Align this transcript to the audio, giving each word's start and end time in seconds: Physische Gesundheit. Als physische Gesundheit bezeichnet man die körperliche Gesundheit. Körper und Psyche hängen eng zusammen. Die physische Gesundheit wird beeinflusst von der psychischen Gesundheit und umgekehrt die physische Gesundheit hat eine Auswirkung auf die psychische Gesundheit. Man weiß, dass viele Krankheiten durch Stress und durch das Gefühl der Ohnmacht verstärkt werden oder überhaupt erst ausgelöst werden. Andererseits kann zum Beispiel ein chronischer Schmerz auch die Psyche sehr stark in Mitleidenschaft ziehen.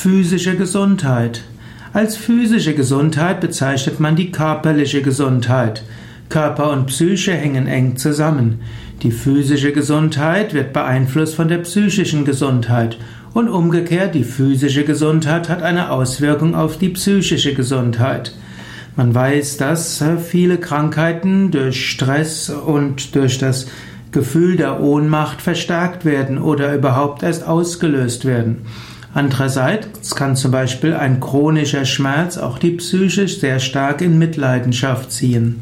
Physische 0.00 0.54
Gesundheit. 0.54 1.42
Als 1.92 2.16
physische 2.16 2.72
Gesundheit 2.72 3.40
bezeichnet 3.40 3.98
man 3.98 4.14
die 4.14 4.30
körperliche 4.30 5.02
Gesundheit. 5.02 5.82
Körper 6.28 6.70
und 6.70 6.86
Psyche 6.86 7.32
hängen 7.32 7.66
eng 7.66 7.96
zusammen. 7.96 8.60
Die 9.02 9.10
physische 9.10 9.72
Gesundheit 9.72 10.54
wird 10.54 10.72
beeinflusst 10.72 11.34
von 11.34 11.48
der 11.48 11.58
psychischen 11.58 12.24
Gesundheit 12.24 12.96
und 13.34 13.48
umgekehrt 13.48 14.14
die 14.14 14.22
physische 14.22 14.84
Gesundheit 14.84 15.48
hat 15.48 15.64
eine 15.64 15.90
Auswirkung 15.90 16.54
auf 16.54 16.78
die 16.78 16.90
psychische 16.90 17.54
Gesundheit. 17.54 18.36
Man 18.94 19.12
weiß, 19.12 19.56
dass 19.56 20.04
viele 20.24 20.58
Krankheiten 20.58 21.50
durch 21.50 21.90
Stress 21.90 22.50
und 22.50 23.16
durch 23.16 23.38
das 23.38 23.66
Gefühl 24.12 24.54
der 24.54 24.80
Ohnmacht 24.80 25.42
verstärkt 25.42 26.04
werden 26.04 26.38
oder 26.38 26.72
überhaupt 26.72 27.24
erst 27.24 27.44
ausgelöst 27.44 28.24
werden. 28.24 28.58
Andererseits 29.18 30.14
kann 30.14 30.36
zum 30.36 30.52
Beispiel 30.52 30.94
ein 30.94 31.18
chronischer 31.18 31.84
Schmerz 31.84 32.38
auch 32.38 32.56
die 32.56 32.70
Psyche 32.70 33.26
sehr 33.26 33.58
stark 33.58 34.00
in 34.00 34.16
Mitleidenschaft 34.16 35.10
ziehen. 35.10 35.60